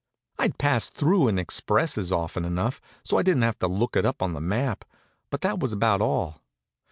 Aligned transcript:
I'd 0.39 0.57
passed 0.57 0.95
through 0.95 1.27
in 1.27 1.37
expresses 1.37 2.11
often 2.11 2.43
enough, 2.43 2.81
so 3.03 3.17
I 3.19 3.21
didn't 3.21 3.43
have 3.43 3.59
to 3.59 3.67
look 3.67 3.95
it 3.95 4.03
up 4.03 4.23
on 4.23 4.33
the 4.33 4.41
map; 4.41 4.83
but 5.29 5.41
that 5.41 5.59
was 5.59 5.73
about 5.73 6.01
all. 6.01 6.41